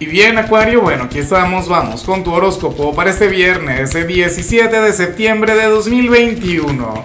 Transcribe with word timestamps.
Y 0.00 0.06
bien, 0.06 0.38
Acuario, 0.38 0.80
bueno, 0.80 1.04
aquí 1.04 1.18
estamos, 1.18 1.68
vamos 1.68 2.04
con 2.04 2.22
tu 2.22 2.32
horóscopo 2.32 2.94
para 2.94 3.10
este 3.10 3.26
viernes, 3.26 3.96
el 3.96 4.06
17 4.06 4.80
de 4.80 4.92
septiembre 4.92 5.56
de 5.56 5.64
2021. 5.64 7.04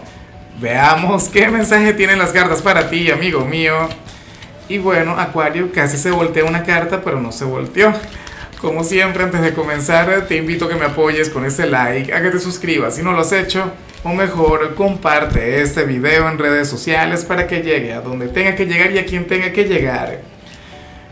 Veamos 0.62 1.28
qué 1.30 1.48
mensaje 1.48 1.96
tienen 1.96 2.20
las 2.20 2.32
cartas 2.32 2.62
para 2.62 2.92
ti, 2.92 3.10
amigo 3.10 3.46
mío. 3.46 3.90
Y 4.70 4.78
bueno, 4.78 5.18
Acuario, 5.18 5.72
casi 5.72 5.98
se 5.98 6.12
voltea 6.12 6.46
una 6.46 6.62
carta, 6.62 7.02
pero 7.04 7.20
no 7.20 7.32
se 7.32 7.46
volteó. 7.46 7.92
Como 8.62 8.84
siempre, 8.84 9.24
antes 9.24 9.42
de 9.42 9.56
comenzar, 9.56 10.28
te 10.28 10.38
invito 10.38 10.66
a 10.66 10.70
que 10.70 10.76
me 10.76 10.86
apoyes 10.86 11.32
con 11.32 11.46
ese 11.46 11.66
like, 11.66 12.14
a 12.14 12.22
que 12.22 12.30
te 12.30 12.40
suscribas 12.40 12.96
si 12.96 13.02
no 13.02 13.14
lo 13.14 13.22
has 13.22 13.32
hecho, 13.32 13.72
o 14.04 14.10
mejor, 14.10 14.76
comparte 14.76 15.64
este 15.64 15.84
video 15.86 16.30
en 16.30 16.38
redes 16.38 16.70
sociales 16.70 17.26
para 17.26 17.48
que 17.48 17.64
llegue 17.64 17.92
a 17.92 18.02
donde 18.02 18.28
tenga 18.28 18.54
que 18.56 18.68
llegar 18.68 18.92
y 18.92 19.00
a 19.00 19.06
quien 19.08 19.26
tenga 19.26 19.52
que 19.52 19.64
llegar. 19.64 20.33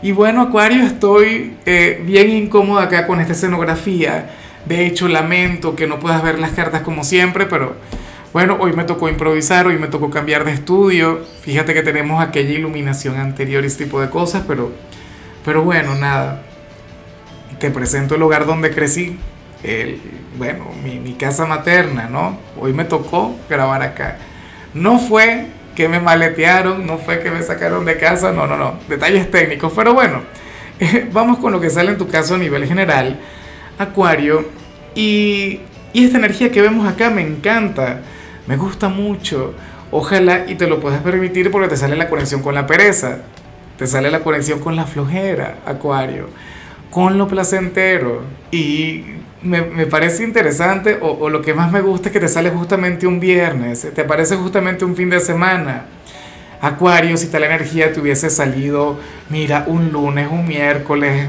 Y 0.03 0.13
bueno, 0.13 0.41
Acuario, 0.41 0.83
estoy 0.83 1.57
eh, 1.65 2.01
bien 2.03 2.31
incómoda 2.31 2.83
acá 2.83 3.05
con 3.05 3.19
esta 3.19 3.33
escenografía. 3.33 4.31
De 4.65 4.87
hecho, 4.87 5.07
lamento 5.07 5.75
que 5.75 5.85
no 5.85 5.99
puedas 5.99 6.23
ver 6.23 6.39
las 6.39 6.51
cartas 6.51 6.81
como 6.81 7.03
siempre, 7.03 7.45
pero 7.45 7.75
bueno, 8.33 8.57
hoy 8.59 8.73
me 8.73 8.83
tocó 8.83 9.09
improvisar, 9.09 9.67
hoy 9.67 9.77
me 9.77 9.87
tocó 9.87 10.09
cambiar 10.09 10.43
de 10.43 10.53
estudio. 10.53 11.23
Fíjate 11.41 11.75
que 11.75 11.83
tenemos 11.83 12.23
aquella 12.23 12.49
iluminación 12.49 13.17
anterior 13.17 13.63
y 13.63 13.67
ese 13.67 13.83
tipo 13.83 14.01
de 14.01 14.09
cosas, 14.09 14.43
pero, 14.47 14.71
pero 15.45 15.63
bueno, 15.63 15.93
nada. 15.93 16.41
Te 17.59 17.69
presento 17.69 18.15
el 18.15 18.21
lugar 18.21 18.47
donde 18.47 18.71
crecí, 18.71 19.19
el, 19.61 20.01
bueno, 20.35 20.65
mi 20.83 21.13
casa 21.13 21.45
materna, 21.45 22.07
¿no? 22.09 22.39
Hoy 22.59 22.73
me 22.73 22.85
tocó 22.85 23.35
grabar 23.47 23.83
acá. 23.83 24.17
No 24.73 24.97
fue 24.97 25.45
que 25.81 25.89
me 25.89 25.99
maletearon, 25.99 26.85
no 26.85 26.99
fue 26.99 27.21
que 27.21 27.31
me 27.31 27.41
sacaron 27.41 27.85
de 27.85 27.97
casa, 27.97 28.31
no, 28.31 28.45
no, 28.45 28.55
no, 28.55 28.75
detalles 28.87 29.31
técnicos, 29.31 29.73
pero 29.75 29.95
bueno, 29.95 30.21
vamos 31.11 31.39
con 31.39 31.51
lo 31.51 31.59
que 31.59 31.71
sale 31.71 31.89
en 31.89 31.97
tu 31.97 32.07
caso 32.07 32.35
a 32.35 32.37
nivel 32.37 32.67
general, 32.67 33.19
Acuario, 33.79 34.45
y, 34.93 35.59
y 35.91 36.05
esta 36.05 36.19
energía 36.19 36.51
que 36.51 36.61
vemos 36.61 36.87
acá 36.87 37.09
me 37.09 37.23
encanta, 37.23 38.01
me 38.45 38.57
gusta 38.57 38.89
mucho, 38.89 39.55
ojalá 39.89 40.45
y 40.47 40.53
te 40.53 40.67
lo 40.67 40.79
puedas 40.79 41.01
permitir 41.01 41.49
porque 41.49 41.69
te 41.69 41.77
sale 41.77 41.95
la 41.95 42.09
conexión 42.09 42.43
con 42.43 42.53
la 42.53 42.67
pereza, 42.67 43.21
te 43.79 43.87
sale 43.87 44.11
la 44.11 44.19
conexión 44.19 44.59
con 44.59 44.75
la 44.75 44.85
flojera, 44.85 45.61
Acuario, 45.65 46.27
con 46.91 47.17
lo 47.17 47.27
placentero, 47.27 48.21
y 48.51 49.03
me, 49.43 49.61
me, 49.61 49.85
parece 49.85 50.23
interesante 50.23 50.97
o, 51.01 51.29
lo 51.29 51.41
que 51.41 51.53
más 51.53 51.71
me 51.71 51.81
gusta 51.81 52.09
es 52.09 52.13
que 52.13 52.19
te 52.19 52.27
sale 52.27 52.49
justamente 52.51 53.07
un 53.07 53.19
viernes, 53.19 53.87
te 53.93 54.03
parece 54.03 54.35
justamente 54.35 54.85
un 54.85 54.95
fin 54.95 55.09
de 55.09 55.19
semana. 55.19 55.85
Acuario, 56.61 57.17
si 57.17 57.27
tal 57.27 57.43
energía 57.43 57.91
te 57.91 57.99
hubiese 57.99 58.29
salido, 58.29 58.99
mira, 59.29 59.63
un 59.65 59.91
lunes, 59.91 60.27
un 60.31 60.47
miércoles, 60.47 61.27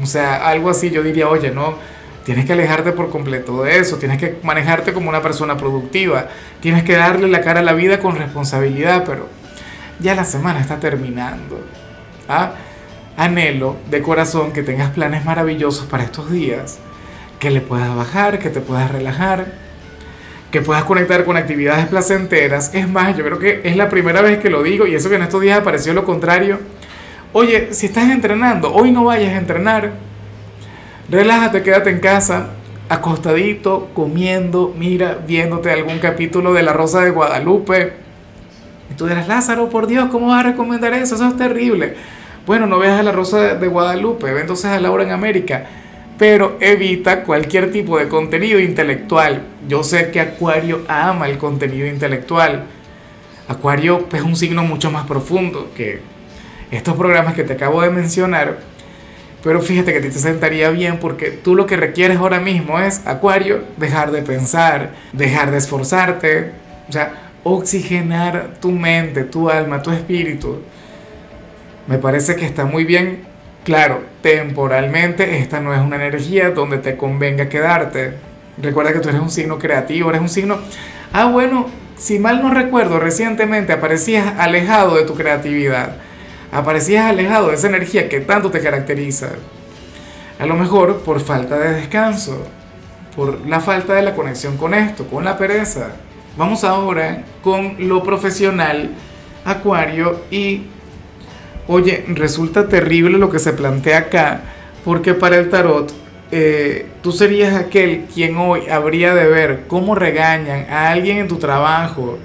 o 0.00 0.06
sea, 0.06 0.46
algo 0.48 0.70
así, 0.70 0.90
yo 0.90 1.02
diría, 1.02 1.28
oye, 1.28 1.50
no, 1.50 1.76
tienes 2.24 2.44
que 2.46 2.52
alejarte 2.52 2.92
por 2.92 3.10
completo 3.10 3.64
de 3.64 3.78
eso, 3.78 3.96
tienes 3.96 4.18
que 4.18 4.38
manejarte 4.44 4.92
como 4.92 5.08
una 5.08 5.22
persona 5.22 5.56
productiva, 5.56 6.28
tienes 6.60 6.84
que 6.84 6.94
darle 6.94 7.26
la 7.26 7.40
cara 7.40 7.60
a 7.60 7.62
la 7.64 7.72
vida 7.72 7.98
con 7.98 8.14
responsabilidad, 8.14 9.02
pero 9.04 9.28
ya 9.98 10.14
la 10.14 10.24
semana 10.24 10.60
está 10.60 10.78
terminando. 10.78 11.60
¿ah? 12.28 12.52
Anhelo 13.16 13.76
de 13.90 14.02
corazón 14.02 14.52
que 14.52 14.62
tengas 14.62 14.90
planes 14.90 15.24
maravillosos 15.24 15.86
para 15.86 16.04
estos 16.04 16.30
días 16.30 16.78
que 17.44 17.50
le 17.50 17.60
puedas 17.60 17.94
bajar, 17.94 18.38
que 18.38 18.48
te 18.48 18.62
puedas 18.62 18.90
relajar, 18.90 19.44
que 20.50 20.62
puedas 20.62 20.84
conectar 20.84 21.26
con 21.26 21.36
actividades 21.36 21.86
placenteras. 21.88 22.74
Es 22.74 22.88
más, 22.88 23.14
yo 23.18 23.22
creo 23.22 23.38
que 23.38 23.60
es 23.64 23.76
la 23.76 23.90
primera 23.90 24.22
vez 24.22 24.38
que 24.38 24.48
lo 24.48 24.62
digo 24.62 24.86
y 24.86 24.94
eso 24.94 25.10
que 25.10 25.16
en 25.16 25.22
estos 25.24 25.42
días 25.42 25.58
apareció 25.58 25.92
lo 25.92 26.06
contrario. 26.06 26.58
Oye, 27.34 27.74
si 27.74 27.84
estás 27.84 28.08
entrenando, 28.10 28.72
hoy 28.72 28.92
no 28.92 29.04
vayas 29.04 29.34
a 29.34 29.36
entrenar. 29.36 29.92
Relájate, 31.10 31.62
quédate 31.62 31.90
en 31.90 32.00
casa, 32.00 32.46
acostadito, 32.88 33.90
comiendo, 33.92 34.74
mira, 34.74 35.18
viéndote 35.26 35.70
algún 35.70 35.98
capítulo 35.98 36.54
de 36.54 36.62
La 36.62 36.72
Rosa 36.72 37.02
de 37.02 37.10
Guadalupe. 37.10 37.92
Y 38.90 38.94
tú 38.94 39.06
dirás, 39.06 39.28
Lázaro, 39.28 39.68
por 39.68 39.86
Dios, 39.86 40.08
¿cómo 40.10 40.28
vas 40.28 40.40
a 40.40 40.48
recomendar 40.48 40.94
eso? 40.94 41.16
Eso 41.16 41.28
es 41.28 41.36
terrible. 41.36 41.94
Bueno, 42.46 42.66
no 42.66 42.78
veas 42.78 42.98
a 42.98 43.02
La 43.02 43.12
Rosa 43.12 43.54
de 43.54 43.68
Guadalupe, 43.68 44.32
ve 44.32 44.40
entonces 44.40 44.70
a 44.70 44.80
Laura 44.80 45.04
en 45.04 45.10
América 45.10 45.66
pero 46.18 46.56
evita 46.60 47.24
cualquier 47.24 47.72
tipo 47.72 47.98
de 47.98 48.08
contenido 48.08 48.60
intelectual. 48.60 49.42
Yo 49.68 49.82
sé 49.82 50.10
que 50.10 50.20
Acuario 50.20 50.82
ama 50.88 51.28
el 51.28 51.38
contenido 51.38 51.86
intelectual. 51.86 52.64
Acuario 53.48 54.06
es 54.12 54.22
un 54.22 54.36
signo 54.36 54.64
mucho 54.64 54.90
más 54.90 55.06
profundo 55.06 55.70
que 55.76 56.00
estos 56.70 56.96
programas 56.96 57.34
que 57.34 57.44
te 57.44 57.54
acabo 57.54 57.82
de 57.82 57.90
mencionar. 57.90 58.58
Pero 59.42 59.60
fíjate 59.60 59.92
que 59.92 60.00
te 60.00 60.10
sentaría 60.12 60.70
bien 60.70 60.98
porque 60.98 61.30
tú 61.30 61.54
lo 61.54 61.66
que 61.66 61.76
requieres 61.76 62.16
ahora 62.16 62.40
mismo 62.40 62.78
es, 62.78 63.06
Acuario, 63.06 63.62
dejar 63.76 64.10
de 64.10 64.22
pensar, 64.22 64.94
dejar 65.12 65.50
de 65.50 65.58
esforzarte, 65.58 66.52
o 66.88 66.92
sea, 66.92 67.30
oxigenar 67.42 68.54
tu 68.60 68.70
mente, 68.70 69.24
tu 69.24 69.50
alma, 69.50 69.82
tu 69.82 69.90
espíritu. 69.90 70.60
Me 71.86 71.98
parece 71.98 72.36
que 72.36 72.46
está 72.46 72.64
muy 72.64 72.84
bien 72.84 73.34
Claro, 73.64 74.02
temporalmente 74.24 75.40
esta 75.40 75.60
no 75.60 75.74
es 75.74 75.80
una 75.82 75.96
energía 75.96 76.48
donde 76.48 76.78
te 76.78 76.96
convenga 76.96 77.50
quedarte. 77.50 78.14
Recuerda 78.56 78.94
que 78.94 79.00
tú 79.00 79.10
eres 79.10 79.20
un 79.20 79.28
signo 79.28 79.58
creativo, 79.58 80.08
eres 80.08 80.22
un 80.22 80.30
signo... 80.30 80.60
Ah, 81.12 81.26
bueno, 81.26 81.66
si 81.98 82.18
mal 82.18 82.40
no 82.40 82.50
recuerdo, 82.50 82.98
recientemente 82.98 83.74
aparecías 83.74 84.38
alejado 84.38 84.96
de 84.96 85.02
tu 85.02 85.14
creatividad. 85.14 85.96
Aparecías 86.50 87.04
alejado 87.04 87.48
de 87.48 87.56
esa 87.56 87.66
energía 87.66 88.08
que 88.08 88.20
tanto 88.20 88.50
te 88.50 88.60
caracteriza. 88.60 89.28
A 90.38 90.46
lo 90.46 90.54
mejor 90.54 91.00
por 91.00 91.20
falta 91.20 91.58
de 91.58 91.74
descanso, 91.74 92.46
por 93.14 93.46
la 93.46 93.60
falta 93.60 93.92
de 93.92 94.04
la 94.04 94.14
conexión 94.14 94.56
con 94.56 94.72
esto, 94.72 95.06
con 95.06 95.26
la 95.26 95.36
pereza. 95.36 95.88
Vamos 96.38 96.64
ahora 96.64 97.24
con 97.42 97.76
lo 97.78 98.02
profesional, 98.02 98.88
Acuario, 99.44 100.22
y 100.30 100.62
oye, 101.66 102.04
resulta 102.08 102.68
terrible 102.68 103.18
lo 103.18 103.30
que 103.30 103.38
se 103.38 103.52
plantea 103.52 103.98
acá, 103.98 104.40
porque 104.84 105.14
para 105.14 105.36
el 105.38 105.50
tarot 105.50 105.92
eh, 106.30 106.86
tú 107.02 107.12
serías 107.12 107.54
aquel 107.54 108.06
quien 108.12 108.36
hoy 108.36 108.68
habría 108.68 109.14
de 109.14 109.28
ver 109.28 109.64
cómo 109.68 109.94
regañan 109.94 110.66
a 110.70 110.90
alguien 110.90 111.18
en 111.18 111.28
tu 111.28 111.36
trabajo, 111.36 112.18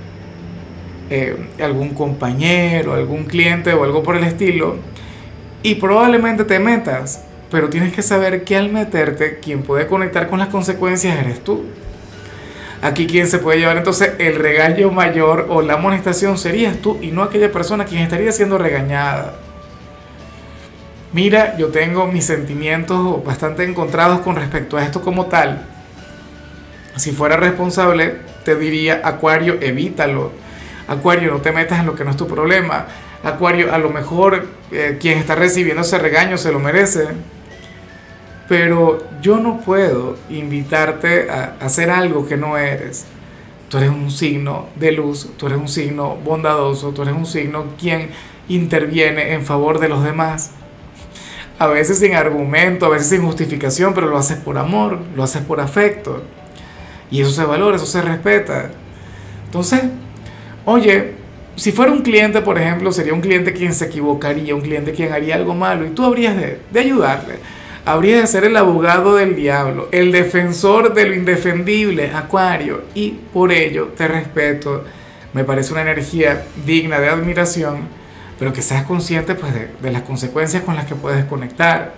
eh, 1.10 1.36
algún 1.62 1.90
compañero, 1.90 2.94
algún 2.94 3.26
cliente 3.26 3.74
o 3.74 3.84
algo 3.84 4.04
por 4.04 4.16
el 4.16 4.24
estilo, 4.24 4.78
y 5.64 5.76
probablemente 5.76 6.44
te 6.44 6.60
metas, 6.60 7.26
pero 7.52 7.70
tienes 7.70 7.94
que 7.94 8.02
saber 8.02 8.44
que 8.44 8.56
al 8.56 8.72
meterte, 8.72 9.40
quien 9.40 9.64
puede 9.64 9.88
conectar 9.88 10.30
con 10.30 10.40
las 10.40 10.50
consecuencias 10.50 11.18
eres 11.20 11.44
tú. 11.44 11.66
Aquí 12.82 13.08
quien 13.08 13.28
se 13.28 13.40
puede 13.40 13.60
llevar 13.60 13.78
entonces 13.78 14.14
el 14.20 14.36
regaño 14.36 14.90
mayor 14.90 15.48
o 15.50 15.62
la 15.62 15.74
amonestación 15.74 16.38
serías 16.38 16.78
tú 16.78 16.98
y 17.02 17.12
no 17.12 17.24
aquella 17.24 17.52
persona 17.52 17.86
quien 17.86 18.02
estaría 18.02 18.32
siendo 18.32 18.58
regañada. 18.58 19.36
Mira, 21.12 21.58
yo 21.58 21.70
tengo 21.70 22.08
mis 22.08 22.26
sentimientos 22.26 23.24
bastante 23.26 23.64
encontrados 23.64 24.20
con 24.20 24.36
respecto 24.36 24.78
a 24.78 24.84
esto 24.84 25.02
como 25.02 25.26
tal. 25.26 25.66
Si 26.96 27.12
fuera 27.12 27.36
responsable, 27.36 28.18
te 28.46 28.56
diría, 28.56 29.02
Acuario, 29.04 29.58
evítalo. 29.60 30.32
Acuario, 30.88 31.32
no 31.32 31.42
te 31.42 31.52
metas 31.52 31.80
en 31.80 31.88
lo 31.88 31.96
que 31.96 32.06
no 32.06 32.12
es 32.12 32.18
tu 32.18 32.28
problema. 32.28 32.86
Acuario, 33.24 33.74
a 33.74 33.78
lo 33.78 33.90
mejor 33.90 34.48
eh, 34.72 34.98
quien 35.02 35.18
está 35.18 35.36
recibiendo 35.36 35.82
ese 35.82 35.98
regaño 35.98 36.38
se 36.38 36.52
lo 36.52 36.60
merece 36.60 37.08
pero 38.50 38.98
yo 39.22 39.38
no 39.38 39.62
puedo 39.62 40.18
invitarte 40.28 41.30
a 41.30 41.54
hacer 41.62 41.92
algo 41.92 42.28
que 42.28 42.36
no 42.36 42.58
eres. 42.58 43.06
Tú 43.70 43.78
eres 43.78 43.92
un 43.92 44.10
signo 44.10 44.66
de 44.76 44.92
luz, 44.92 45.30
tú 45.38 45.46
eres 45.46 45.60
un 45.60 45.68
signo 45.68 46.16
bondadoso, 46.16 46.90
tú 46.90 47.04
eres 47.04 47.14
un 47.14 47.28
signo 47.28 47.66
quien 47.80 48.10
interviene 48.50 49.34
en 49.34 49.46
favor 49.46 49.80
de 49.80 49.88
los 49.88 50.04
demás. 50.04 50.50
A 51.60 51.68
veces 51.68 52.00
sin 52.00 52.16
argumento, 52.16 52.88
a 52.88 52.90
veces 52.90 53.10
sin 53.10 53.22
justificación, 53.22 53.94
pero 53.94 54.07
lo 54.07 54.18
haces 54.18 54.38
por 54.38 54.57
amor, 54.57 54.98
lo 55.16 55.22
haces 55.22 55.44
por 55.44 55.62
afecto. 55.62 56.24
Y 57.12 57.22
eso 57.22 57.30
se 57.30 57.46
valora, 57.46 57.75
eso 57.75 57.86
se 57.86 58.01
respeta. 58.01 58.72
Entonces, 59.46 59.81
oye, 60.66 61.13
si 61.56 61.72
fuera 61.72 61.92
un 61.92 62.01
cliente, 62.01 62.42
por 62.42 62.57
ejemplo, 62.57 62.92
sería 62.92 63.13
un 63.13 63.22
cliente 63.22 63.54
quien 63.54 63.74
se 63.74 63.86
equivocaría, 63.86 64.56
un 64.56 64.62
cliente 64.62 64.92
quien 64.92 65.13
haría 65.13 65.36
algo 65.36 65.54
malo 65.54 65.86
y 65.86 65.90
tú 65.90 66.04
habrías 66.04 66.36
de, 66.36 66.60
de 66.72 66.80
ayudarle 66.80 67.59
habría 67.91 68.21
de 68.21 68.27
ser 68.27 68.44
el 68.44 68.56
abogado 68.56 69.15
del 69.15 69.36
diablo, 69.36 69.89
el 69.91 70.12
defensor 70.12 70.94
de 70.94 71.07
lo 71.07 71.15
indefendible, 71.15 72.12
Acuario, 72.13 72.83
y 72.94 73.09
por 73.33 73.51
ello 73.51 73.88
te 73.97 74.07
respeto, 74.07 74.83
me 75.33 75.44
parece 75.44 75.74
una 75.74 75.81
energía 75.81 76.45
digna 76.68 77.00
de 77.00 77.09
admiración, 77.09 77.88
pero 78.38 78.53
que 78.53 78.62
seas 78.62 78.83
consciente 78.83 79.33
pues, 79.33 79.53
de, 79.81 79.91
las 79.91 80.03
consecuencias 80.03 80.62
con 80.62 80.75
las 80.75 80.86
que 80.86 80.94
puedes 80.94 81.25
conectar. 81.25 81.94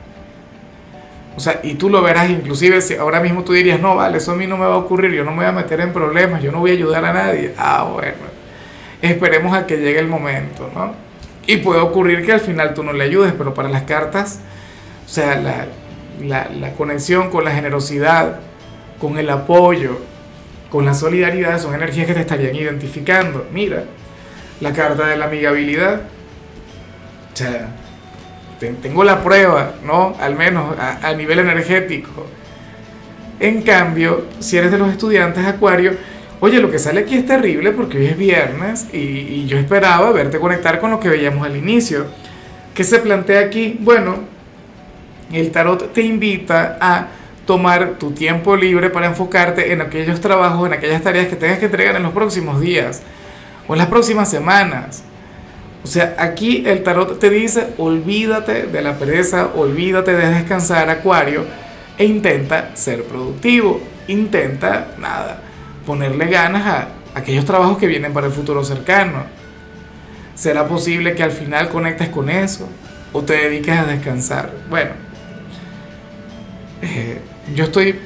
O 1.35 1.41
sea, 1.41 1.59
y 1.61 1.73
tú 1.73 1.89
lo 1.89 2.01
verás, 2.01 2.29
inclusive 2.29 2.79
si 2.79 2.95
ahora 2.95 3.19
mismo 3.19 3.43
tú 3.43 3.51
dirías, 3.51 3.81
no, 3.81 3.95
vale, 3.95 4.19
eso 4.19 4.31
a 4.31 4.35
mí 4.35 4.47
no 4.47 4.55
me 4.55 4.65
va 4.65 4.75
a 4.75 4.77
ocurrir, 4.77 5.11
yo 5.11 5.25
no 5.25 5.31
me 5.31 5.37
voy 5.37 5.45
a 5.47 5.51
meter 5.51 5.81
en 5.81 5.91
problemas, 5.91 6.41
yo 6.41 6.53
no 6.53 6.59
voy 6.59 6.71
a 6.71 6.73
ayudar 6.73 7.03
a 7.03 7.11
nadie. 7.11 7.53
Ah, 7.57 7.83
bueno, 7.91 8.15
esperemos 9.01 9.53
a 9.53 9.67
que 9.67 9.75
llegue 9.75 9.99
el 9.99 10.07
momento, 10.07 10.69
¿no? 10.73 10.93
Y 11.47 11.57
puede 11.57 11.81
ocurrir 11.81 12.25
que 12.25 12.31
al 12.31 12.39
final 12.39 12.73
tú 12.73 12.81
no 12.81 12.93
le 12.93 13.03
ayudes, 13.03 13.33
pero 13.37 13.53
para 13.53 13.67
las 13.67 13.83
cartas 13.83 14.39
sea, 15.13 15.35
la, 16.21 16.49
la, 16.49 16.73
conexión 16.73 17.29
con 17.29 17.43
la 17.43 17.51
generosidad, 17.51 18.39
con 18.99 19.17
el 19.17 19.29
apoyo, 19.29 19.99
con 20.69 20.85
la 20.85 20.93
solidaridad, 20.93 21.59
son 21.59 21.75
energías 21.75 22.07
que 22.07 22.13
te 22.13 22.21
estarían 22.21 22.55
identificando. 22.55 23.45
Mira, 23.51 23.83
la 24.61 24.71
carta 24.71 25.07
de 25.07 25.17
la 25.17 25.25
amigabilidad. 25.25 26.01
O 27.33 27.35
sea, 27.35 27.67
tengo 28.81 29.03
la 29.03 29.23
prueba, 29.23 29.73
¿no? 29.83 30.15
Al 30.19 30.35
menos 30.35 30.77
a, 30.77 31.05
a, 31.05 31.13
nivel 31.13 31.39
energético. 31.39 32.27
En 33.39 33.63
cambio, 33.63 34.27
si 34.39 34.57
eres 34.57 34.71
de 34.71 34.77
los 34.77 34.91
estudiantes 34.91 35.45
Acuario, 35.45 35.93
oye, 36.39 36.61
lo 36.61 36.69
que 36.69 36.77
sale 36.77 37.01
aquí 37.01 37.15
es 37.15 37.25
terrible 37.25 37.71
porque 37.71 37.97
hoy 37.97 38.05
es 38.05 38.17
viernes 38.17 38.87
y, 38.93 38.97
y 38.97 39.45
yo 39.47 39.57
esperaba 39.57 40.11
verte 40.11 40.39
conectar 40.39 40.79
con 40.79 40.91
lo 40.91 40.99
que 40.99 41.09
veíamos 41.09 41.45
al 41.45 41.57
inicio. 41.57 42.05
¿Qué 42.73 42.83
se 42.83 42.99
plantea 42.99 43.41
aquí? 43.41 43.77
Bueno, 43.81 44.19
el 45.39 45.51
tarot 45.51 45.93
te 45.93 46.01
invita 46.01 46.77
a 46.79 47.07
tomar 47.45 47.95
tu 47.99 48.11
tiempo 48.11 48.55
libre 48.55 48.89
para 48.89 49.07
enfocarte 49.07 49.71
en 49.71 49.81
aquellos 49.81 50.21
trabajos, 50.21 50.67
en 50.67 50.73
aquellas 50.73 51.01
tareas 51.01 51.27
que 51.27 51.35
tengas 51.35 51.59
que 51.59 51.65
entregar 51.65 51.95
en 51.95 52.03
los 52.03 52.13
próximos 52.13 52.61
días 52.61 53.01
o 53.67 53.73
en 53.73 53.79
las 53.79 53.87
próximas 53.87 54.29
semanas. 54.29 55.03
O 55.83 55.87
sea, 55.87 56.15
aquí 56.19 56.63
el 56.67 56.83
tarot 56.83 57.19
te 57.19 57.29
dice, 57.29 57.73
olvídate 57.77 58.67
de 58.67 58.81
la 58.81 58.97
pereza, 58.97 59.49
olvídate 59.55 60.13
de 60.13 60.27
descansar, 60.29 60.89
Acuario, 60.89 61.45
e 61.97 62.05
intenta 62.05 62.75
ser 62.75 63.03
productivo, 63.03 63.81
intenta, 64.07 64.95
nada, 64.99 65.41
ponerle 65.85 66.27
ganas 66.27 66.65
a 66.67 66.87
aquellos 67.15 67.45
trabajos 67.45 67.77
que 67.77 67.87
vienen 67.87 68.13
para 68.13 68.27
el 68.27 68.33
futuro 68.33 68.63
cercano. 68.63 69.25
¿Será 70.35 70.67
posible 70.67 71.15
que 71.15 71.23
al 71.23 71.31
final 71.31 71.69
conectes 71.69 72.09
con 72.09 72.29
eso 72.29 72.69
o 73.11 73.23
te 73.23 73.33
dediques 73.33 73.77
a 73.77 73.85
descansar? 73.85 74.51
Bueno, 74.69 74.91
eh, 76.81 77.19
yo 77.53 77.65
estoy 77.65 77.99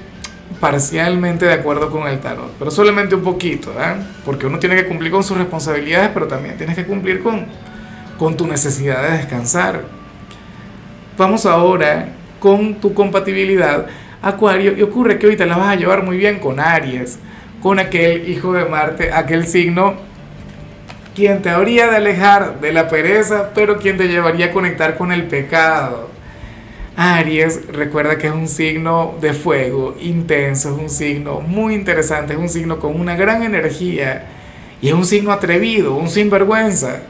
parcialmente 0.59 1.45
de 1.45 1.53
acuerdo 1.53 1.89
con 1.89 2.07
el 2.07 2.19
tarot, 2.19 2.51
pero 2.57 2.71
solamente 2.71 3.15
un 3.15 3.23
poquito, 3.23 3.71
¿eh? 3.71 3.95
porque 4.23 4.45
uno 4.45 4.59
tiene 4.59 4.75
que 4.75 4.85
cumplir 4.85 5.11
con 5.11 5.23
sus 5.23 5.37
responsabilidades, 5.37 6.11
pero 6.13 6.27
también 6.27 6.57
tienes 6.57 6.75
que 6.75 6.85
cumplir 6.85 7.21
con, 7.21 7.45
con 8.17 8.37
tu 8.37 8.47
necesidad 8.47 9.09
de 9.09 9.17
descansar. 9.17 9.83
Vamos 11.17 11.45
ahora 11.45 12.09
con 12.39 12.75
tu 12.75 12.93
compatibilidad, 12.93 13.87
Acuario, 14.21 14.77
y 14.77 14.81
ocurre 14.81 15.19
que 15.19 15.35
te 15.35 15.45
la 15.45 15.57
vas 15.57 15.69
a 15.69 15.75
llevar 15.75 16.03
muy 16.03 16.17
bien 16.17 16.39
con 16.39 16.59
Aries, 16.59 17.19
con 17.61 17.79
aquel 17.79 18.29
hijo 18.29 18.53
de 18.53 18.65
Marte, 18.65 19.11
aquel 19.11 19.47
signo 19.47 19.95
quien 21.15 21.41
te 21.41 21.49
habría 21.49 21.87
de 21.87 21.95
alejar 21.95 22.59
de 22.59 22.73
la 22.73 22.89
pereza, 22.89 23.51
pero 23.55 23.77
quien 23.77 23.97
te 23.97 24.07
llevaría 24.07 24.47
a 24.47 24.51
conectar 24.51 24.97
con 24.97 25.11
el 25.11 25.23
pecado. 25.23 26.14
Aries, 26.97 27.67
recuerda 27.67 28.17
que 28.17 28.27
es 28.27 28.33
un 28.33 28.47
signo 28.47 29.15
de 29.19 29.33
fuego, 29.33 29.95
intenso, 29.99 30.69
es 30.73 30.81
un 30.81 30.89
signo 30.89 31.41
muy 31.41 31.73
interesante, 31.73 32.33
es 32.33 32.39
un 32.39 32.47
signo 32.47 32.79
con 32.79 32.97
una 32.97 33.15
gran 33.15 33.43
energía 33.43 34.27
y 34.81 34.87
es 34.87 34.93
un 34.93 35.05
signo 35.05 35.33
atrevido, 35.33 35.95
un 35.95 36.07
sinvergüenza. 36.07 37.01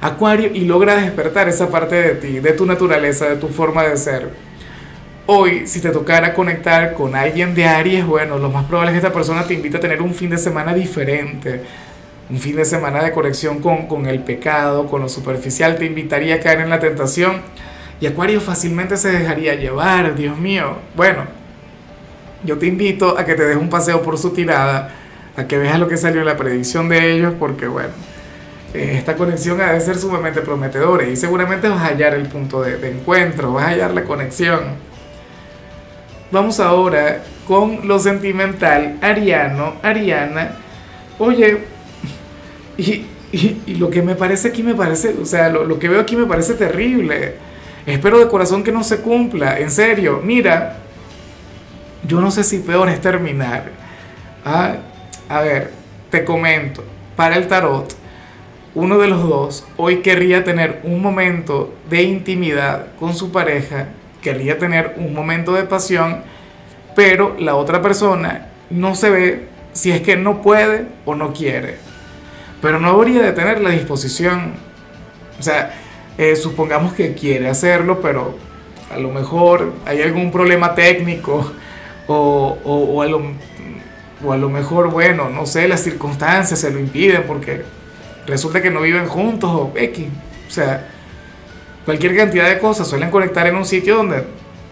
Acuario 0.00 0.50
y 0.52 0.60
logra 0.60 0.96
despertar 0.96 1.48
esa 1.48 1.70
parte 1.70 1.94
de 1.96 2.14
ti, 2.14 2.40
de 2.40 2.52
tu 2.52 2.66
naturaleza, 2.66 3.28
de 3.28 3.36
tu 3.36 3.48
forma 3.48 3.84
de 3.84 3.96
ser. 3.96 4.30
Hoy, 5.26 5.66
si 5.66 5.80
te 5.80 5.90
tocara 5.90 6.34
conectar 6.34 6.94
con 6.94 7.14
alguien 7.14 7.54
de 7.54 7.64
Aries, 7.64 8.04
bueno, 8.06 8.38
lo 8.38 8.48
más 8.48 8.64
probable 8.66 8.90
es 8.90 8.94
que 8.94 9.06
esta 9.06 9.12
persona 9.12 9.44
te 9.44 9.54
invite 9.54 9.76
a 9.76 9.80
tener 9.80 10.02
un 10.02 10.14
fin 10.14 10.30
de 10.30 10.38
semana 10.38 10.74
diferente, 10.74 11.62
un 12.30 12.38
fin 12.38 12.56
de 12.56 12.64
semana 12.64 13.02
de 13.02 13.12
conexión 13.12 13.60
con, 13.60 13.86
con 13.86 14.06
el 14.06 14.20
pecado, 14.20 14.86
con 14.86 15.00
lo 15.00 15.08
superficial, 15.08 15.76
te 15.76 15.84
invitaría 15.84 16.36
a 16.36 16.40
caer 16.40 16.60
en 16.60 16.70
la 16.70 16.80
tentación 16.80 17.42
y 18.02 18.06
Acuario 18.08 18.40
fácilmente 18.40 18.96
se 18.96 19.12
dejaría 19.12 19.54
llevar, 19.54 20.16
Dios 20.16 20.36
mío. 20.36 20.78
Bueno, 20.96 21.22
yo 22.42 22.58
te 22.58 22.66
invito 22.66 23.16
a 23.16 23.24
que 23.24 23.36
te 23.36 23.44
des 23.44 23.56
un 23.56 23.70
paseo 23.70 24.02
por 24.02 24.18
su 24.18 24.30
tirada, 24.30 24.92
a 25.36 25.44
que 25.46 25.56
veas 25.56 25.78
lo 25.78 25.86
que 25.86 25.96
salió 25.96 26.18
en 26.18 26.26
la 26.26 26.36
predicción 26.36 26.88
de 26.88 27.12
ellos, 27.12 27.32
porque 27.38 27.68
bueno, 27.68 27.92
eh, 28.74 28.94
esta 28.98 29.14
conexión 29.14 29.60
ha 29.60 29.72
de 29.72 29.80
ser 29.80 29.98
sumamente 29.98 30.40
prometedora 30.40 31.04
y 31.04 31.14
seguramente 31.14 31.68
vas 31.68 31.80
a 31.80 31.86
hallar 31.90 32.14
el 32.14 32.26
punto 32.26 32.60
de, 32.60 32.74
encuentro, 32.90 33.52
vas 33.52 33.66
a 33.66 33.68
hallar 33.68 33.94
la 33.94 34.02
conexión. 34.02 34.62
Vamos 36.32 36.58
ahora 36.58 37.22
con 37.46 37.86
lo 37.86 38.00
sentimental, 38.00 38.98
Ariano, 39.00 39.74
Ariana. 39.80 40.56
Oye, 41.20 41.58
y, 42.76 43.06
lo 43.78 43.90
que 43.90 44.02
me 44.02 44.16
parece 44.16 44.48
aquí 44.48 44.64
me 44.64 44.74
parece, 44.74 45.14
o 45.22 45.24
sea, 45.24 45.50
lo 45.50 45.78
que 45.78 45.88
veo 45.88 46.00
aquí 46.00 46.16
me 46.16 46.26
parece 46.26 46.54
terrible 46.54 47.51
Espero 47.86 48.18
de 48.18 48.28
corazón 48.28 48.62
que 48.62 48.72
no 48.72 48.84
se 48.84 49.00
cumpla, 49.00 49.58
en 49.58 49.70
serio. 49.70 50.20
Mira, 50.22 50.76
yo 52.06 52.20
no 52.20 52.30
sé 52.30 52.44
si 52.44 52.58
peor 52.58 52.88
es 52.88 53.00
terminar. 53.00 53.70
Ah, 54.44 54.76
a 55.28 55.40
ver, 55.40 55.72
te 56.10 56.24
comento, 56.24 56.84
para 57.16 57.36
el 57.36 57.48
tarot, 57.48 57.94
uno 58.74 58.98
de 58.98 59.08
los 59.08 59.22
dos 59.22 59.66
hoy 59.76 59.98
querría 59.98 60.44
tener 60.44 60.80
un 60.84 61.02
momento 61.02 61.74
de 61.90 62.02
intimidad 62.02 62.86
con 62.98 63.14
su 63.14 63.30
pareja, 63.30 63.88
querría 64.20 64.58
tener 64.58 64.94
un 64.96 65.12
momento 65.12 65.52
de 65.52 65.64
pasión, 65.64 66.22
pero 66.94 67.36
la 67.38 67.54
otra 67.54 67.82
persona 67.82 68.48
no 68.70 68.94
se 68.94 69.10
ve 69.10 69.48
si 69.72 69.90
es 69.90 70.00
que 70.00 70.16
no 70.16 70.42
puede 70.42 70.86
o 71.04 71.14
no 71.14 71.32
quiere. 71.32 71.76
Pero 72.60 72.78
no 72.78 72.90
habría 72.90 73.22
de 73.22 73.32
tener 73.32 73.60
la 73.60 73.70
disposición. 73.70 74.52
O 75.38 75.42
sea, 75.42 75.81
eh, 76.18 76.36
supongamos 76.36 76.92
que 76.92 77.14
quiere 77.14 77.48
hacerlo, 77.48 78.00
pero 78.00 78.36
a 78.90 78.98
lo 78.98 79.10
mejor 79.10 79.72
hay 79.86 80.02
algún 80.02 80.30
problema 80.30 80.74
técnico 80.74 81.52
o, 82.06 82.58
o, 82.64 83.02
a 83.02 83.06
lo, 83.06 83.22
o, 84.24 84.32
a 84.32 84.36
lo, 84.36 84.50
mejor, 84.50 84.90
bueno, 84.90 85.30
no 85.30 85.46
sé, 85.46 85.66
las 85.68 85.82
circunstancias 85.82 86.60
se 86.60 86.70
lo 86.70 86.78
impiden 86.78 87.24
porque 87.26 87.62
resulta 88.26 88.60
que 88.60 88.70
no 88.70 88.82
viven 88.82 89.06
juntos 89.06 89.50
o 89.50 89.72
X. 89.74 90.06
O 90.46 90.50
sea, 90.50 90.88
cualquier 91.86 92.14
cantidad 92.14 92.48
de 92.48 92.58
cosas 92.58 92.86
suelen 92.86 93.10
conectar 93.10 93.46
en 93.46 93.56
un 93.56 93.64
sitio 93.64 93.96
donde, 93.96 94.24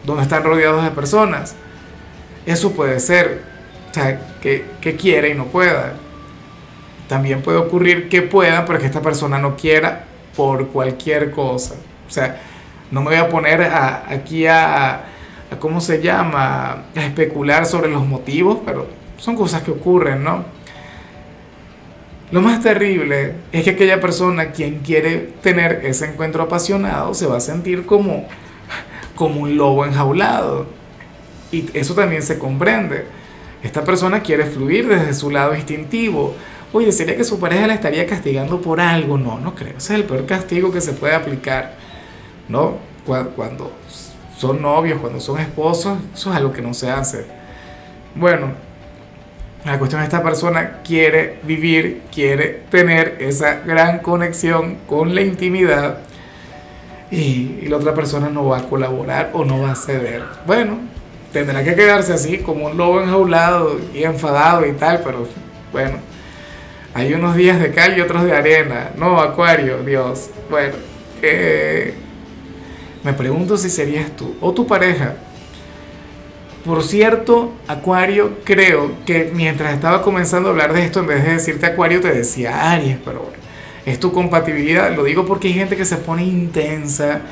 donde 0.04 0.24
están 0.24 0.44
rodeados 0.44 0.84
de 0.84 0.90
personas. 0.90 1.54
Eso 2.44 2.72
puede 2.72 3.00
ser, 3.00 3.42
o 3.90 3.94
sea, 3.94 4.20
que, 4.42 4.66
que 4.82 4.96
quiera 4.96 5.28
y 5.28 5.34
no 5.34 5.46
pueda. 5.46 5.94
También 7.08 7.40
puede 7.40 7.58
ocurrir 7.58 8.10
que 8.10 8.20
pueda, 8.20 8.66
pero 8.66 8.78
que 8.78 8.86
esta 8.86 9.00
persona 9.00 9.38
no 9.38 9.56
quiera 9.56 10.09
por 10.40 10.68
cualquier 10.68 11.32
cosa. 11.32 11.74
O 12.08 12.10
sea, 12.10 12.40
no 12.90 13.02
me 13.02 13.08
voy 13.08 13.16
a 13.16 13.28
poner 13.28 13.60
a, 13.60 14.10
aquí 14.10 14.46
a, 14.46 14.94
a, 14.94 15.04
¿cómo 15.58 15.82
se 15.82 16.00
llama?, 16.00 16.84
a 16.96 17.04
especular 17.04 17.66
sobre 17.66 17.90
los 17.90 18.06
motivos, 18.06 18.60
pero 18.64 18.86
son 19.18 19.36
cosas 19.36 19.60
que 19.60 19.70
ocurren, 19.70 20.24
¿no? 20.24 20.46
Lo 22.30 22.40
más 22.40 22.62
terrible 22.62 23.34
es 23.52 23.64
que 23.64 23.70
aquella 23.70 24.00
persona 24.00 24.50
quien 24.52 24.78
quiere 24.78 25.18
tener 25.42 25.82
ese 25.84 26.06
encuentro 26.06 26.42
apasionado 26.42 27.12
se 27.12 27.26
va 27.26 27.36
a 27.36 27.40
sentir 27.40 27.84
como, 27.84 28.26
como 29.14 29.42
un 29.42 29.58
lobo 29.58 29.84
enjaulado. 29.84 30.68
Y 31.52 31.68
eso 31.74 31.94
también 31.94 32.22
se 32.22 32.38
comprende. 32.38 33.04
Esta 33.62 33.84
persona 33.84 34.20
quiere 34.22 34.46
fluir 34.46 34.88
desde 34.88 35.12
su 35.12 35.30
lado 35.30 35.54
instintivo, 35.54 36.34
Oye, 36.72 36.92
¿sería 36.92 37.16
que 37.16 37.24
su 37.24 37.40
pareja 37.40 37.66
la 37.66 37.74
estaría 37.74 38.06
castigando 38.06 38.60
por 38.60 38.80
algo? 38.80 39.18
No, 39.18 39.40
no 39.40 39.56
creo. 39.56 39.76
Ese 39.76 39.94
es 39.94 40.00
el 40.00 40.04
peor 40.04 40.24
castigo 40.24 40.70
que 40.70 40.80
se 40.80 40.92
puede 40.92 41.14
aplicar, 41.14 41.74
¿no? 42.48 42.76
Cuando 43.04 43.72
son 44.36 44.62
novios, 44.62 45.00
cuando 45.00 45.18
son 45.18 45.40
esposos, 45.40 45.98
eso 46.14 46.30
es 46.30 46.36
algo 46.36 46.52
que 46.52 46.62
no 46.62 46.72
se 46.72 46.88
hace. 46.88 47.26
Bueno, 48.14 48.52
la 49.64 49.78
cuestión 49.80 50.00
es 50.00 50.06
esta 50.06 50.22
persona 50.22 50.78
quiere 50.84 51.40
vivir, 51.42 52.02
quiere 52.14 52.62
tener 52.70 53.16
esa 53.18 53.62
gran 53.66 53.98
conexión 53.98 54.78
con 54.86 55.12
la 55.12 55.22
intimidad 55.22 55.98
y, 57.10 57.58
y 57.62 57.66
la 57.68 57.78
otra 57.78 57.94
persona 57.94 58.28
no 58.28 58.46
va 58.46 58.58
a 58.58 58.68
colaborar 58.68 59.30
o 59.32 59.44
no 59.44 59.60
va 59.60 59.72
a 59.72 59.76
ceder. 59.76 60.22
Bueno, 60.46 60.78
tendrá 61.32 61.64
que 61.64 61.74
quedarse 61.74 62.12
así 62.12 62.38
como 62.38 62.66
un 62.66 62.76
lobo 62.76 63.00
enjaulado 63.02 63.80
y 63.92 64.04
enfadado 64.04 64.64
y 64.64 64.72
tal, 64.72 65.00
pero 65.04 65.26
bueno 65.72 66.09
hay 66.94 67.14
unos 67.14 67.36
días 67.36 67.60
de 67.60 67.70
cal 67.70 67.96
y 67.96 68.00
otros 68.00 68.24
de 68.24 68.32
arena. 68.32 68.90
No, 68.96 69.20
Acuario, 69.20 69.82
Dios. 69.82 70.30
Bueno, 70.50 70.74
eh, 71.22 71.94
me 73.04 73.12
pregunto 73.12 73.56
si 73.56 73.70
serías 73.70 74.10
tú 74.16 74.34
o 74.40 74.52
tu 74.52 74.66
pareja. 74.66 75.14
Por 76.64 76.82
cierto, 76.82 77.52
Acuario, 77.68 78.38
creo 78.44 78.92
que 79.06 79.30
mientras 79.32 79.72
estaba 79.72 80.02
comenzando 80.02 80.48
a 80.48 80.52
hablar 80.52 80.72
de 80.72 80.84
esto, 80.84 81.00
en 81.00 81.06
vez 81.06 81.24
de 81.24 81.34
decirte 81.34 81.66
Acuario, 81.66 82.00
te 82.00 82.12
decía 82.12 82.72
Aries, 82.72 82.98
pero 83.04 83.20
bueno, 83.20 83.38
es 83.86 83.98
tu 83.98 84.12
compatibilidad. 84.12 84.94
Lo 84.94 85.04
digo 85.04 85.24
porque 85.24 85.48
hay 85.48 85.54
gente 85.54 85.76
que 85.76 85.84
se 85.84 85.96
pone 85.96 86.24
intensa, 86.24 87.22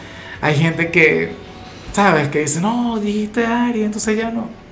hay 0.40 0.54
gente 0.54 0.90
que, 0.90 1.32
¿sabes? 1.92 2.28
Que 2.28 2.40
dice, 2.40 2.60
no, 2.60 2.98
dijiste 2.98 3.44
Aries, 3.44 3.86
entonces 3.86 4.16
ya 4.16 4.30
no 4.30 4.67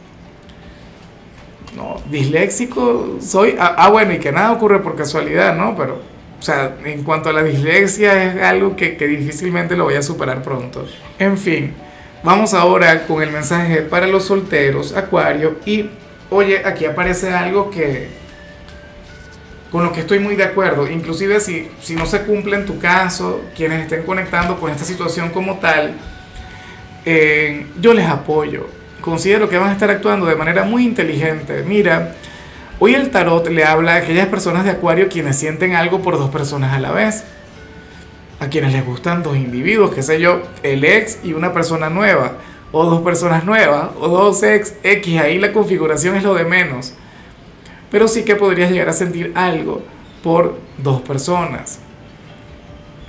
no, 1.76 2.00
disléxico 2.10 3.18
soy. 3.20 3.56
Ah, 3.58 3.74
ah, 3.78 3.90
bueno, 3.90 4.12
y 4.14 4.18
que 4.18 4.32
nada 4.32 4.52
ocurre 4.52 4.80
por 4.80 4.96
casualidad, 4.96 5.56
¿no? 5.56 5.76
Pero, 5.76 6.00
o 6.38 6.42
sea, 6.42 6.76
en 6.84 7.02
cuanto 7.02 7.28
a 7.28 7.32
la 7.32 7.42
dislexia, 7.42 8.24
es 8.24 8.42
algo 8.42 8.74
que, 8.76 8.92
difícilmente 8.92 9.76
lo 9.76 9.84
voy 9.84 9.94
a 9.94 10.02
superar 10.02 10.42
pronto. 10.42 10.86
En 11.18 11.36
fin, 11.36 11.74
Vamos 12.26 12.54
ahora 12.54 13.06
con 13.06 13.22
el 13.22 13.30
mensaje 13.30 13.82
para 13.82 14.08
los 14.08 14.24
solteros, 14.24 14.96
Acuario. 14.96 15.58
Y 15.64 15.88
oye, 16.28 16.60
aquí 16.64 16.84
aparece 16.84 17.32
algo 17.32 17.70
que 17.70 18.08
con 19.70 19.84
lo 19.84 19.92
que 19.92 20.00
estoy 20.00 20.18
muy 20.18 20.34
de 20.34 20.42
acuerdo. 20.42 20.90
Inclusive 20.90 21.38
si, 21.38 21.68
si 21.80 21.94
no 21.94 22.04
se 22.04 22.22
cumple 22.22 22.56
en 22.56 22.66
tu 22.66 22.80
caso, 22.80 23.42
quienes 23.54 23.82
estén 23.82 24.02
conectando 24.02 24.58
con 24.58 24.72
esta 24.72 24.84
situación 24.84 25.30
como 25.30 25.58
tal, 25.58 25.94
eh, 27.04 27.66
yo 27.80 27.94
les 27.94 28.06
apoyo. 28.08 28.66
Considero 29.06 29.48
que 29.48 29.56
van 29.56 29.68
a 29.68 29.72
estar 29.72 29.88
actuando 29.88 30.26
de 30.26 30.34
manera 30.34 30.64
muy 30.64 30.84
inteligente. 30.84 31.62
Mira, 31.62 32.16
hoy 32.80 32.96
el 32.96 33.10
tarot 33.10 33.46
le 33.46 33.64
habla 33.64 33.92
a 33.92 33.96
aquellas 33.98 34.26
personas 34.26 34.64
de 34.64 34.72
Acuario 34.72 35.08
quienes 35.08 35.36
sienten 35.36 35.76
algo 35.76 36.02
por 36.02 36.18
dos 36.18 36.28
personas 36.28 36.74
a 36.74 36.80
la 36.80 36.90
vez 36.90 37.22
a 38.40 38.48
quienes 38.48 38.72
les 38.72 38.84
gustan 38.84 39.22
dos 39.22 39.36
individuos, 39.36 39.94
qué 39.94 40.02
sé 40.02 40.20
yo, 40.20 40.42
el 40.64 40.84
ex 40.84 41.20
y 41.22 41.34
una 41.34 41.52
persona 41.52 41.88
nueva, 41.88 42.32
o 42.72 42.84
dos 42.84 43.02
personas 43.02 43.44
nuevas, 43.44 43.90
o 44.00 44.08
dos 44.08 44.42
ex, 44.42 44.74
X, 44.82 45.20
ahí 45.20 45.38
la 45.38 45.52
configuración 45.52 46.16
es 46.16 46.24
lo 46.24 46.34
de 46.34 46.44
menos. 46.44 46.92
Pero 47.92 48.08
sí 48.08 48.24
que 48.24 48.34
podrías 48.34 48.72
llegar 48.72 48.88
a 48.88 48.92
sentir 48.92 49.30
algo 49.36 49.82
por 50.24 50.58
dos 50.78 51.00
personas. 51.02 51.78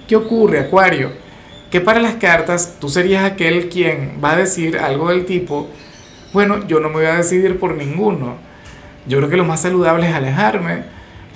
¿Qué 0.07 0.15
ocurre, 0.15 0.59
Acuario? 0.59 1.11
Que 1.71 1.81
para 1.81 1.99
las 1.99 2.15
cartas 2.15 2.75
tú 2.79 2.89
serías 2.89 3.23
aquel 3.25 3.69
quien 3.69 4.19
va 4.23 4.31
a 4.31 4.37
decir 4.37 4.77
algo 4.77 5.09
del 5.09 5.25
tipo, 5.25 5.69
bueno, 6.33 6.67
yo 6.67 6.79
no 6.79 6.89
me 6.89 6.95
voy 6.95 7.05
a 7.05 7.15
decidir 7.15 7.59
por 7.59 7.75
ninguno. 7.75 8.37
Yo 9.07 9.17
creo 9.17 9.29
que 9.29 9.37
lo 9.37 9.45
más 9.45 9.61
saludable 9.61 10.09
es 10.09 10.15
alejarme, 10.15 10.83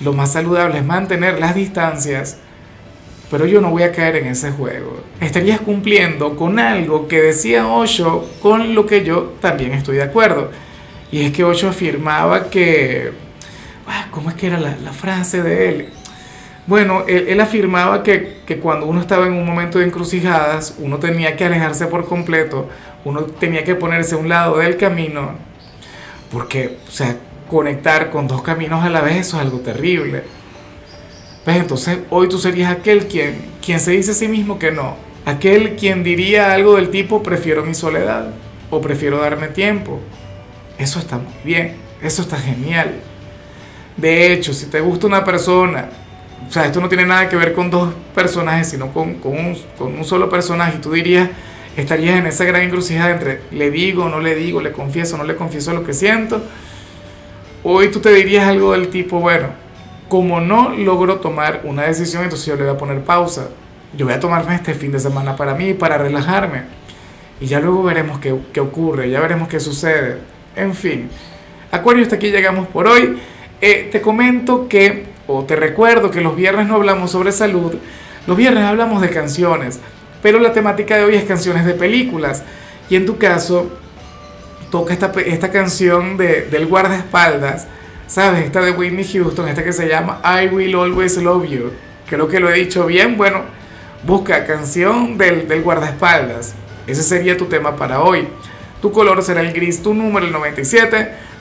lo 0.00 0.12
más 0.12 0.32
saludable 0.32 0.78
es 0.78 0.84
mantener 0.84 1.38
las 1.38 1.54
distancias 1.54 2.38
pero 3.32 3.46
yo 3.46 3.62
no 3.62 3.70
voy 3.70 3.82
a 3.82 3.92
caer 3.92 4.16
en 4.16 4.26
ese 4.26 4.50
juego. 4.50 5.04
Estarías 5.18 5.58
cumpliendo 5.58 6.36
con 6.36 6.58
algo 6.58 7.08
que 7.08 7.22
decía 7.22 7.66
Osho, 7.66 8.28
con 8.42 8.74
lo 8.74 8.84
que 8.84 9.06
yo 9.06 9.36
también 9.40 9.72
estoy 9.72 9.96
de 9.96 10.02
acuerdo. 10.02 10.50
Y 11.10 11.22
es 11.22 11.32
que 11.32 11.42
Osho 11.42 11.70
afirmaba 11.70 12.50
que... 12.50 13.10
Ah, 13.86 14.08
¿Cómo 14.10 14.28
es 14.28 14.36
que 14.36 14.48
era 14.48 14.60
la, 14.60 14.92
frase 14.92 15.42
de 15.42 15.68
él? 15.70 15.88
Bueno, 16.66 17.04
él, 17.08 17.40
afirmaba 17.40 18.04
que, 18.04 18.38
que, 18.46 18.58
cuando 18.58 18.86
uno 18.86 19.00
estaba 19.00 19.26
en 19.26 19.32
un 19.32 19.44
momento 19.44 19.80
de 19.80 19.86
encrucijadas, 19.86 20.76
uno 20.78 20.98
tenía 20.98 21.36
que 21.36 21.44
alejarse 21.44 21.86
por 21.86 22.06
completo, 22.06 22.68
uno 23.04 23.22
tenía 23.22 23.64
que 23.64 23.74
ponerse 23.74 24.14
a 24.14 24.18
un 24.18 24.28
lado 24.28 24.58
del 24.58 24.76
camino, 24.76 25.32
porque, 26.30 26.78
o 26.86 26.90
sea, 26.90 27.16
conectar 27.48 28.10
con 28.10 28.28
dos 28.28 28.42
caminos 28.42 28.84
a 28.84 28.90
la 28.90 29.00
vez, 29.00 29.16
eso 29.16 29.36
es 29.36 29.42
algo 29.42 29.58
terrible. 29.58 30.22
Pues 31.44 31.56
entonces 31.56 31.98
hoy 32.10 32.28
tú 32.28 32.38
serías 32.38 32.70
aquel 32.70 33.08
quien, 33.08 33.36
quien 33.64 33.80
se 33.80 33.90
dice 33.90 34.12
a 34.12 34.14
sí 34.14 34.28
mismo 34.28 34.58
que 34.58 34.70
no. 34.70 34.96
Aquel 35.26 35.76
quien 35.76 36.04
diría 36.04 36.52
algo 36.52 36.76
del 36.76 36.90
tipo 36.90 37.22
prefiero 37.22 37.64
mi 37.64 37.74
soledad 37.74 38.30
o 38.70 38.80
prefiero 38.80 39.18
darme 39.18 39.48
tiempo. 39.48 40.00
Eso 40.78 41.00
está 41.00 41.18
muy 41.18 41.34
bien, 41.44 41.76
eso 42.02 42.22
está 42.22 42.36
genial. 42.36 42.94
De 43.96 44.32
hecho, 44.32 44.54
si 44.54 44.66
te 44.66 44.80
gusta 44.80 45.06
una 45.06 45.24
persona, 45.24 45.90
o 46.48 46.52
sea, 46.52 46.66
esto 46.66 46.80
no 46.80 46.88
tiene 46.88 47.06
nada 47.06 47.28
que 47.28 47.36
ver 47.36 47.52
con 47.52 47.70
dos 47.70 47.92
personajes, 48.14 48.68
sino 48.68 48.92
con, 48.92 49.14
con, 49.14 49.32
un, 49.36 50.04
solo 50.04 50.28
personaje, 50.28 50.76
y 50.76 50.80
tú 50.80 50.92
dirías, 50.92 51.28
estarías 51.76 52.18
en 52.18 52.26
esa 52.26 52.44
gran 52.44 52.62
encrucijada 52.62 53.10
entre 53.10 53.40
le 53.50 53.70
digo, 53.70 54.08
no 54.08 54.20
le 54.20 54.34
digo, 54.34 54.60
le 54.60 54.72
confieso, 54.72 55.16
no 55.16 55.24
le 55.24 55.36
confieso 55.36 55.72
lo 55.72 55.84
que 55.84 55.92
siento. 55.92 56.42
Hoy 57.64 57.88
tú 57.88 58.00
te 58.00 58.12
dirías 58.12 58.46
algo 58.46 58.72
del 58.72 58.88
tipo, 58.88 59.20
bueno, 59.20 59.48
como 60.08 60.40
no 60.40 60.70
logro 60.70 61.20
tomar 61.20 61.62
una 61.64 61.84
decisión, 61.84 62.22
entonces 62.24 62.46
yo 62.46 62.56
le 62.56 62.64
voy 62.64 62.74
a 62.74 62.78
poner 62.78 63.00
pausa. 63.02 63.48
Yo 63.96 64.06
voy 64.06 64.14
a 64.14 64.20
tomarme 64.20 64.54
este 64.54 64.74
fin 64.74 64.90
de 64.90 64.98
semana 64.98 65.36
para 65.36 65.54
mí, 65.54 65.74
para 65.74 65.98
relajarme. 65.98 66.62
Y 67.40 67.46
ya 67.46 67.60
luego 67.60 67.82
veremos 67.82 68.18
qué, 68.18 68.34
qué 68.52 68.60
ocurre, 68.60 69.10
ya 69.10 69.20
veremos 69.20 69.48
qué 69.48 69.60
sucede. 69.60 70.18
En 70.56 70.74
fin, 70.74 71.08
Acuario, 71.72 72.02
hasta 72.02 72.16
aquí 72.16 72.30
llegamos 72.30 72.68
por 72.68 72.86
hoy. 72.86 73.16
Eh, 73.58 73.88
te 73.90 74.02
comento 74.02 74.68
que, 74.68 75.06
te 75.46 75.56
recuerdo 75.56 76.10
que 76.10 76.20
los 76.20 76.36
viernes 76.36 76.66
no 76.66 76.76
hablamos 76.76 77.10
sobre 77.10 77.32
salud, 77.32 77.74
los 78.26 78.36
viernes 78.36 78.64
hablamos 78.64 79.00
de 79.02 79.10
canciones, 79.10 79.80
pero 80.22 80.38
la 80.38 80.52
temática 80.52 80.96
de 80.96 81.04
hoy 81.04 81.14
es 81.16 81.24
canciones 81.24 81.64
de 81.64 81.74
películas. 81.74 82.42
Y 82.88 82.96
en 82.96 83.06
tu 83.06 83.18
caso, 83.18 83.70
toca 84.70 84.92
esta, 84.92 85.12
esta 85.26 85.50
canción 85.50 86.16
de, 86.16 86.42
del 86.42 86.66
guardaespaldas 86.66 87.66
¿Sabes? 88.12 88.44
Esta 88.44 88.60
de 88.60 88.72
Whitney 88.72 89.10
Houston, 89.10 89.48
esta 89.48 89.64
que 89.64 89.72
se 89.72 89.88
llama 89.88 90.20
I 90.22 90.48
Will 90.48 90.74
Always 90.74 91.16
Love 91.16 91.48
You. 91.48 91.70
Creo 92.06 92.28
que 92.28 92.40
lo 92.40 92.50
he 92.50 92.58
dicho 92.58 92.84
bien. 92.84 93.16
Bueno, 93.16 93.40
busca 94.02 94.44
canción 94.44 95.16
del, 95.16 95.48
del 95.48 95.62
guardaespaldas. 95.62 96.54
Ese 96.86 97.02
sería 97.02 97.38
tu 97.38 97.46
tema 97.46 97.74
para 97.74 98.02
hoy. 98.02 98.28
Tu 98.82 98.92
color 98.92 99.22
será 99.22 99.40
el 99.40 99.54
gris, 99.54 99.82
tu 99.82 99.94
número 99.94 100.26
el 100.26 100.32
97. 100.32 101.10